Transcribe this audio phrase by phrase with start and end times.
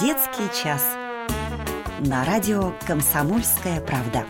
[0.00, 0.96] Детский час.
[1.98, 4.24] На радио «Комсомольская правда».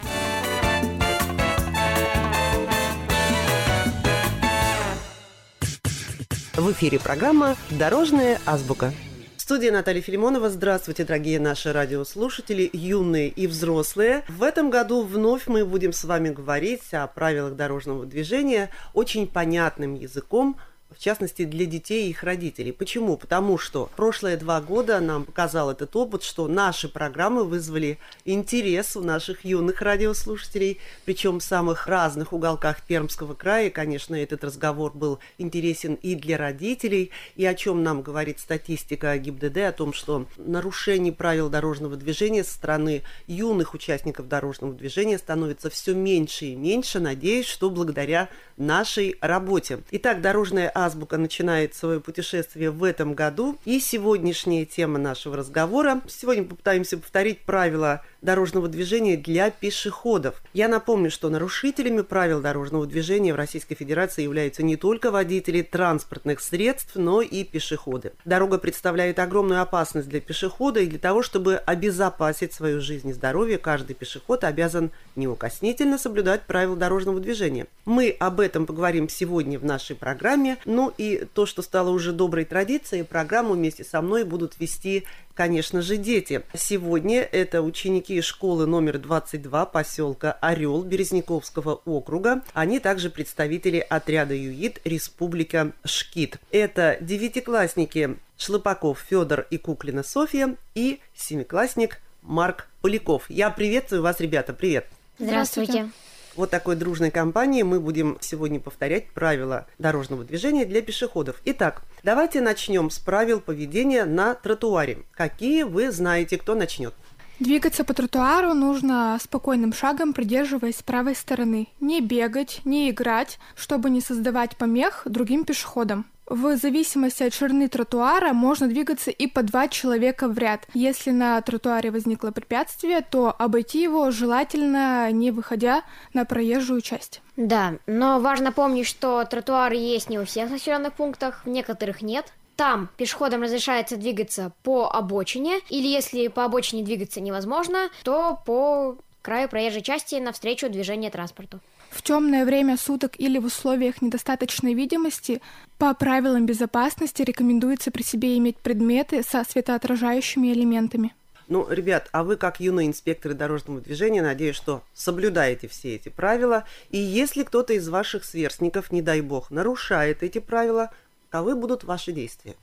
[6.55, 8.93] В эфире программа «Дорожная азбука».
[9.37, 10.51] Студия Наталья Филимонова.
[10.51, 14.25] Здравствуйте, дорогие наши радиослушатели, юные и взрослые.
[14.29, 19.95] В этом году вновь мы будем с вами говорить о правилах дорожного движения очень понятным
[19.95, 20.59] языком,
[20.97, 22.73] в частности для детей и их родителей.
[22.73, 23.17] Почему?
[23.17, 29.01] Потому что прошлые два года нам показал этот опыт, что наши программы вызвали интерес у
[29.03, 33.71] наших юных радиослушателей, причем в самых разных уголках Пермского края.
[33.71, 39.59] Конечно, этот разговор был интересен и для родителей, и о чем нам говорит статистика ГИБДД,
[39.59, 45.95] о том, что нарушений правил дорожного движения со стороны юных участников дорожного движения становится все
[45.95, 47.01] меньше и меньше.
[47.01, 49.81] Надеюсь, что благодаря нашей работе.
[49.91, 53.59] Итак, дорожная азбука начинает свое путешествие в этом году.
[53.65, 56.03] И сегодняшняя тема нашего разговора.
[56.09, 60.43] Сегодня попытаемся повторить правила дорожного движения для пешеходов.
[60.53, 66.41] Я напомню, что нарушителями правил дорожного движения в Российской Федерации являются не только водители транспортных
[66.41, 68.13] средств, но и пешеходы.
[68.25, 73.59] Дорога представляет огромную опасность для пешехода, и для того, чтобы обезопасить свою жизнь и здоровье,
[73.59, 77.67] каждый пешеход обязан неукоснительно соблюдать правила дорожного движения.
[77.85, 80.57] Мы об этом поговорим сегодня в нашей программе.
[80.65, 85.83] Ну и то, что стало уже доброй традицией, программу вместе со мной будут вести конечно
[85.83, 86.43] же, дети.
[86.55, 92.43] Сегодня это ученики школы номер 22 поселка Орел Березняковского округа.
[92.53, 96.39] Они также представители отряда ЮИД Республика Шкит.
[96.51, 103.29] Это девятиклассники Шлыпаков Федор и Куклина Софья и семиклассник Марк Поляков.
[103.29, 104.53] Я приветствую вас, ребята.
[104.53, 104.87] Привет.
[105.19, 105.91] Здравствуйте.
[106.37, 111.41] Вот такой дружной компанией мы будем сегодня повторять правила дорожного движения для пешеходов.
[111.45, 115.05] Итак, давайте начнем с правил поведения на тротуаре.
[115.13, 116.95] Какие вы знаете, кто начнет?
[117.41, 121.69] Двигаться по тротуару нужно спокойным шагом, придерживаясь правой стороны.
[121.81, 126.07] Не бегать, не играть, чтобы не создавать помех другим пешеходам.
[126.27, 130.67] В зависимости от ширины тротуара можно двигаться и по два человека в ряд.
[130.73, 135.83] Если на тротуаре возникло препятствие, то обойти его желательно не выходя
[136.15, 137.21] на проезжую часть.
[137.37, 142.33] Да, но важно помнить, что тротуары есть не у всех населенных пунктах, в некоторых нет.
[142.57, 149.49] Там пешеходам разрешается двигаться по обочине, или если по обочине двигаться невозможно, то по краю
[149.49, 151.61] проезжей части навстречу движению транспорту.
[151.95, 155.41] В темное время суток или в условиях недостаточной видимости
[155.79, 161.15] по правилам безопасности рекомендуется при себе иметь предметы со светоотражающими элементами.
[161.47, 166.65] Ну, ребят, а вы как юные инспекторы дорожного движения, надеюсь, что соблюдаете все эти правила.
[166.91, 170.91] И если кто-то из ваших сверстников, не дай бог, нарушает эти правила,
[171.31, 172.57] каковы будут ваши действия?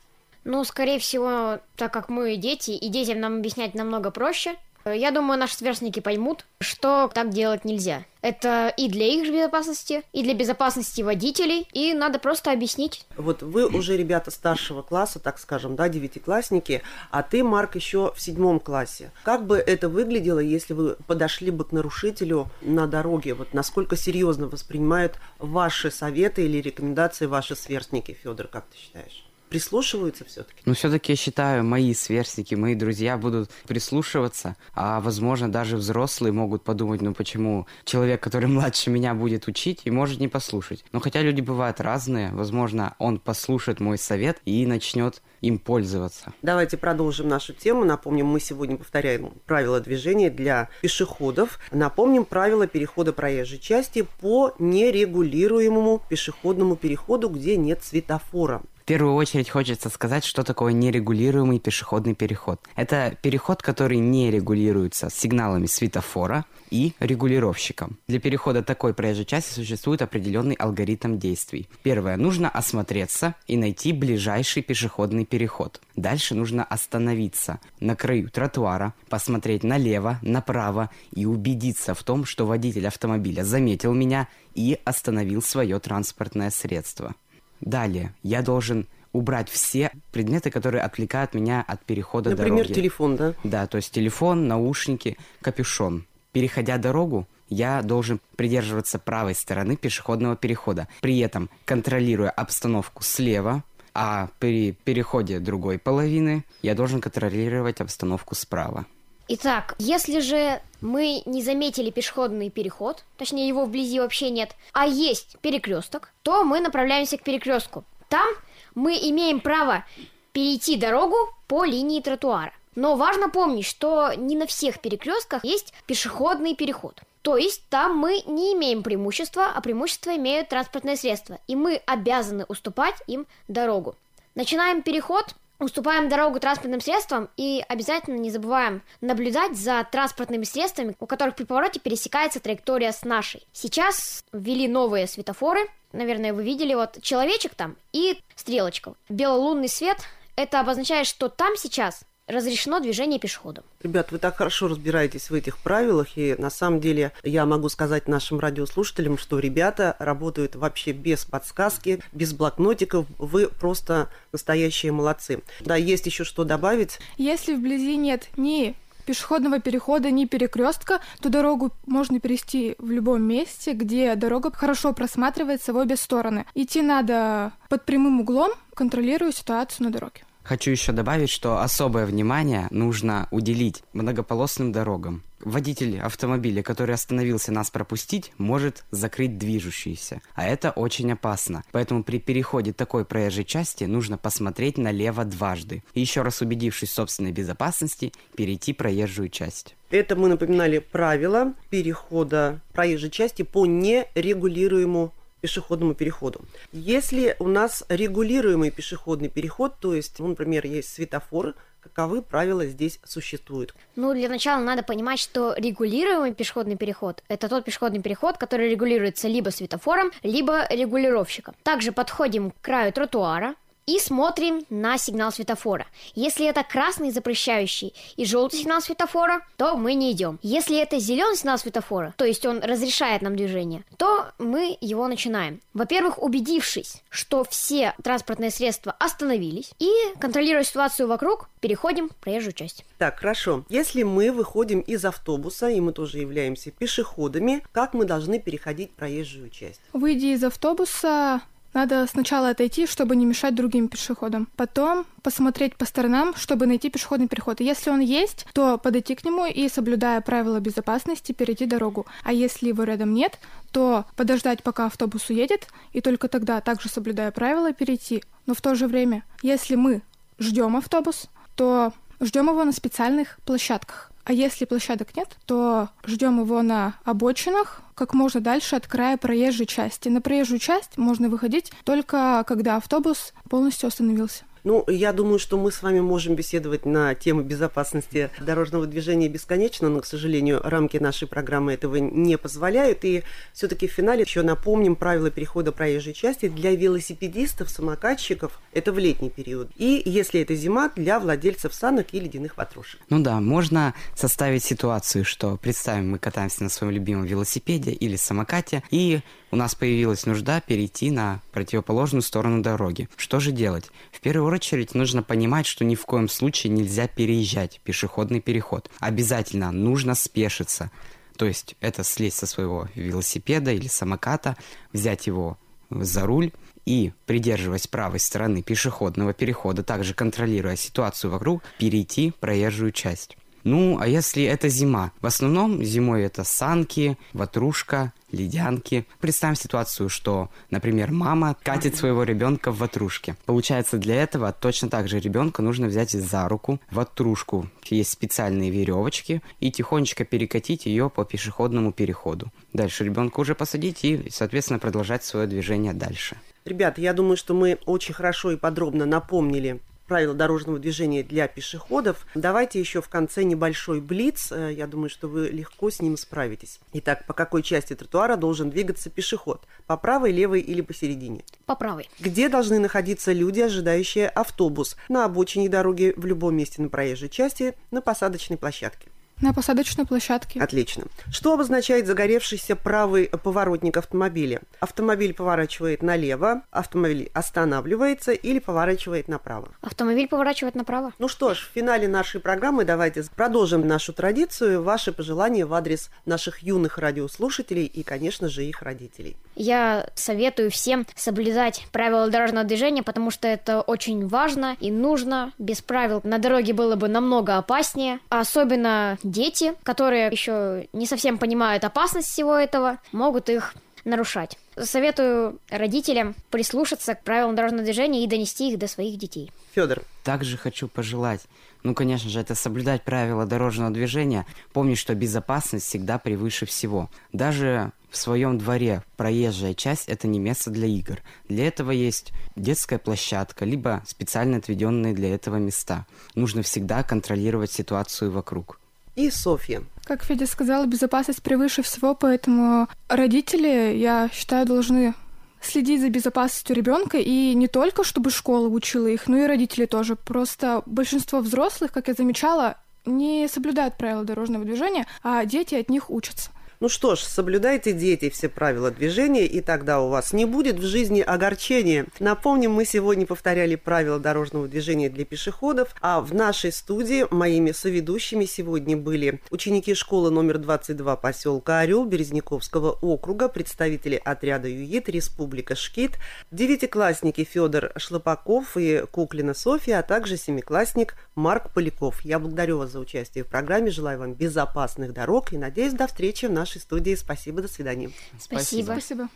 [0.44, 4.56] Ну, скорее всего, так как мы дети, и детям нам объяснять намного проще,
[4.86, 8.06] я думаю, наши сверстники поймут, что так делать нельзя.
[8.22, 13.06] Это и для их же безопасности, и для безопасности водителей, и надо просто объяснить.
[13.18, 18.22] Вот вы уже ребята старшего класса, так скажем, да, девятиклассники, а ты, Марк, еще в
[18.22, 19.12] седьмом классе.
[19.24, 23.34] Как бы это выглядело, если вы подошли бы к нарушителю на дороге?
[23.34, 29.26] Вот насколько серьезно воспринимают ваши советы или рекомендации ваши сверстники, Федор, как ты считаешь?
[29.52, 30.62] Прислушиваются все-таки?
[30.66, 36.64] Ну, все-таки я считаю, мои сверстники, мои друзья будут прислушиваться, а возможно даже взрослые могут
[36.64, 40.86] подумать, ну почему человек, который младше меня, будет учить и может не послушать.
[40.94, 46.34] Но хотя люди бывают разные, возможно, он послушает мой совет и начнет им пользоваться.
[46.42, 47.84] Давайте продолжим нашу тему.
[47.84, 51.60] Напомним, мы сегодня повторяем правила движения для пешеходов.
[51.72, 58.62] Напомним правила перехода проезжей части по нерегулируемому пешеходному переходу, где нет светофора.
[58.92, 62.60] Первую очередь хочется сказать, что такое нерегулируемый пешеходный переход.
[62.76, 67.98] Это переход, который не регулируется сигналами светофора и регулировщиком.
[68.10, 71.70] Для перехода такой проезжей части существует определенный алгоритм действий.
[71.84, 72.18] Первое.
[72.18, 75.80] Нужно осмотреться и найти ближайший пешеходный переход.
[75.96, 82.88] Дальше нужно остановиться на краю тротуара, посмотреть налево, направо и убедиться в том, что водитель
[82.88, 87.16] автомобиля заметил меня и остановил свое транспортное средство.
[87.62, 92.62] Далее я должен убрать все предметы, которые отвлекают меня от перехода Например, дороги.
[92.62, 93.34] Например, телефон, да?
[93.44, 96.06] Да, то есть телефон, наушники, капюшон.
[96.32, 104.30] Переходя дорогу, я должен придерживаться правой стороны пешеходного перехода, при этом контролируя обстановку слева, а
[104.40, 108.86] при переходе другой половины я должен контролировать обстановку справа.
[109.28, 115.38] Итак, если же мы не заметили пешеходный переход, точнее его вблизи вообще нет, а есть
[115.42, 117.84] перекресток, то мы направляемся к перекрестку.
[118.10, 118.28] Там
[118.76, 119.86] мы имеем право
[120.34, 121.16] перейти дорогу
[121.48, 122.54] по линии тротуара.
[122.76, 127.02] Но важно помнить, что не на всех перекрестках есть пешеходный переход.
[127.22, 132.46] То есть там мы не имеем преимущества, а преимущество имеют транспортные средства, и мы обязаны
[132.48, 133.96] уступать им дорогу.
[134.34, 141.06] Начинаем переход, уступаем дорогу транспортным средствам и обязательно не забываем наблюдать за транспортными средствами, у
[141.06, 143.48] которых при повороте пересекается траектория с нашей.
[143.54, 145.62] Сейчас ввели новые светофоры,
[145.94, 148.94] наверное, вы видели, вот человечек там и стрелочка.
[149.10, 149.98] Белолунный свет–
[150.36, 153.64] это обозначает, что там сейчас разрешено движение пешеходам.
[153.84, 158.08] Ребят, вы так хорошо разбираетесь в этих правилах, и на самом деле я могу сказать
[158.08, 165.42] нашим радиослушателям, что ребята работают вообще без подсказки, без блокнотиков, вы просто настоящие молодцы.
[165.62, 167.00] Да, есть еще что добавить?
[167.18, 168.76] Если вблизи нет ни
[169.06, 175.74] пешеходного перехода, ни перекрестка, то дорогу можно перейти в любом месте, где дорога хорошо просматривается
[175.74, 176.46] в обе стороны.
[176.56, 180.22] Идти надо под прямым углом, контролируя ситуацию на дороге.
[180.44, 185.24] Хочу еще добавить, что особое внимание нужно уделить многополосным дорогам.
[185.40, 191.64] Водитель автомобиля, который остановился нас пропустить, может закрыть движущиеся, а это очень опасно.
[191.72, 196.94] Поэтому при переходе такой проезжей части нужно посмотреть налево дважды и еще раз убедившись в
[196.94, 199.76] собственной безопасности, перейти проезжую часть.
[199.90, 206.42] Это мы напоминали правила перехода проезжей части по нерегулируемому пешеходному переходу.
[206.72, 213.00] Если у нас регулируемый пешеходный переход, то есть, ну, например, есть светофор, каковы правила здесь
[213.04, 213.74] существуют?
[213.96, 219.28] Ну, для начала надо понимать, что регулируемый пешеходный переход– это тот пешеходный переход, который регулируется
[219.28, 221.56] либо светофором, либо регулировщиком.
[221.64, 223.56] Также подходим к краю тротуара,
[223.86, 225.88] и смотрим на сигнал светофора.
[226.14, 230.40] Если это красный запрещающий и желтый сигнал светофора, то мы не идем.
[230.42, 235.62] Если это зеленый сигнал светофора, то есть он разрешает нам движение, то мы его начинаем.
[235.74, 242.86] Во-первых, убедившись, что все транспортные средства остановились, и контролируя ситуацию вокруг, переходим в проезжую часть.
[242.98, 243.66] Так, хорошо.
[243.70, 249.50] Если мы выходим из автобуса, и мы тоже являемся пешеходами, как мы должны переходить проезжую
[249.50, 249.82] часть?
[249.94, 251.42] Выйдя из автобуса,
[251.74, 254.48] надо сначала отойти, чтобы не мешать другим пешеходам.
[254.56, 257.62] Потом посмотреть по сторонам, чтобы найти пешеходный переход.
[257.62, 262.06] И если он есть, то подойти к нему и, соблюдая правила безопасности, перейти дорогу.
[262.24, 263.40] А если его рядом нет,
[263.72, 268.24] то подождать, пока автобус уедет, и только тогда, также соблюдая правила, перейти.
[268.46, 270.02] Но в то же время, если мы
[270.40, 274.11] ждем автобус, то ждем его на специальных площадках.
[274.24, 279.66] А если площадок нет, то ждем его на обочинах, как можно дальше от края проезжей
[279.66, 280.10] части.
[280.10, 284.46] На проезжую часть можно выходить только когда автобус полностью остановился.
[284.64, 289.90] Ну, я думаю, что мы с вами можем беседовать на тему безопасности дорожного движения бесконечно,
[289.90, 293.04] но, к сожалению, рамки нашей программы этого не позволяют.
[293.04, 293.24] И
[293.54, 298.60] все-таки в финале еще напомним правила перехода проезжей части для велосипедистов, самокатчиков.
[298.74, 299.70] Это в летний период.
[299.78, 303.02] И, если это зима, для владельцев санок и ледяных ватрушек.
[303.10, 308.84] Ну да, можно составить ситуацию, что, представим, мы катаемся на своем любимом велосипеде или самокате,
[308.92, 309.22] и
[309.52, 313.10] у нас появилась нужда перейти на противоположную сторону дороги.
[313.18, 313.92] Что же делать?
[314.12, 318.90] В первую очередь нужно понимать, что ни в коем случае нельзя переезжать пешеходный переход.
[319.00, 320.92] Обязательно нужно спешиться.
[321.38, 324.58] То есть это слезть со своего велосипеда или самоката,
[324.94, 325.58] взять его
[325.90, 326.52] за руль
[326.86, 333.38] и, придерживаясь правой стороны пешеходного перехода, также контролируя ситуацию вокруг, перейти проезжую часть.
[333.64, 335.12] Ну, а если это зима?
[335.22, 339.06] В основном зимой это санки, ватрушка, ледянки.
[339.20, 343.36] Представим ситуацию, что, например, мама катит своего ребенка в ватрушке.
[343.46, 347.68] Получается, для этого точно так же ребенка нужно взять за руку ватрушку.
[347.86, 352.52] Есть специальные веревочки и тихонечко перекатить ее по пешеходному переходу.
[352.74, 356.38] Дальше ребенка уже посадить и, соответственно, продолжать свое движение дальше.
[356.66, 362.28] Ребята, я думаю, что мы очень хорошо и подробно напомнили правила дорожного движения для пешеходов.
[362.36, 364.52] Давайте еще в конце небольшой блиц.
[364.52, 366.82] Э, я думаю, что вы легко с ним справитесь.
[366.92, 369.66] Итак, по какой части тротуара должен двигаться пешеход?
[369.88, 371.46] По правой, левой или посередине?
[371.66, 372.10] По правой.
[372.20, 374.98] Где должны находиться люди, ожидающие автобус?
[375.08, 379.08] На обочине дороги, в любом месте на проезжей части, на посадочной площадке.
[379.42, 380.62] На посадочной площадке.
[380.62, 381.06] Отлично.
[381.32, 384.62] Что обозначает загоревшийся правый поворотник автомобиля?
[384.80, 389.70] Автомобиль поворачивает налево, автомобиль останавливается или поворачивает направо?
[389.82, 391.12] Автомобиль поворачивает направо.
[391.18, 394.84] Ну что ж, в финале нашей программы давайте продолжим нашу традицию.
[394.84, 399.36] Ваши пожелания в адрес наших юных радиослушателей и, конечно же, их родителей.
[399.56, 405.52] Я советую всем соблюдать правила дорожного движения, потому что это очень важно и нужно.
[405.58, 411.84] Без правил на дороге было бы намного опаснее, особенно дети, которые еще не совсем понимают
[411.84, 413.74] опасность всего этого, могут их
[414.04, 414.58] нарушать.
[414.76, 419.52] Советую родителям прислушаться к правилам дорожного движения и донести их до своих детей.
[419.74, 420.04] Федор.
[420.24, 421.42] Также хочу пожелать,
[421.84, 427.10] ну, конечно же, это соблюдать правила дорожного движения, помнить, что безопасность всегда превыше всего.
[427.34, 431.20] Даже в своем дворе проезжая часть– это не место для игр.
[431.48, 436.06] Для этого есть детская площадка, либо специально отведенные для этого места.
[436.36, 438.81] Нужно всегда контролировать ситуацию вокруг.
[439.16, 439.84] И Софья.
[440.06, 445.14] Как Федя сказала, безопасность превыше всего, поэтому родители, я считаю, должны
[445.62, 450.16] следить за безопасностью ребенка и не только, чтобы школа учила их, но и родители тоже.
[450.16, 456.10] Просто большинство взрослых, как я замечала, не соблюдают правила дорожного движения, а дети от них
[456.10, 456.52] учатся.
[456.82, 460.84] Ну что ж, соблюдайте, дети, все правила движения, и тогда у вас не будет в
[460.84, 462.08] жизни огорчения.
[462.20, 468.46] Напомним, мы сегодня повторяли правила дорожного движения для пешеходов, а в нашей студии моими соведущими
[468.46, 476.18] сегодня были ученики школы номер 22 поселка Орел Березняковского округа, представители отряда ЮИТ Республика Шкит,
[476.50, 482.22] девятиклассники Федор Шлопаков и Куклина Софья, а также семиклассник Марк Поляков.
[482.22, 486.48] Я благодарю вас за участие в программе, желаю вам безопасных дорог и надеюсь до встречи
[486.48, 487.16] в нашей нашей студии.
[487.16, 488.12] Спасибо, до свидания.
[488.40, 488.94] Спасибо.
[488.94, 489.28] Спасибо.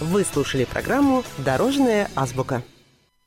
[0.00, 2.62] Вы слушали программу «Дорожная азбука».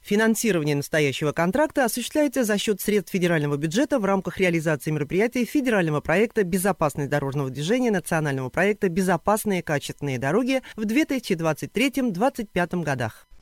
[0.01, 6.45] Финансирование настоящего контракта осуществляется за счет средств федерального бюджета в рамках реализации мероприятий федерального проекта
[6.45, 13.27] «Безопасность дорожного движения» национального проекта «Безопасные качественные дороги» в 2023-2025 годах.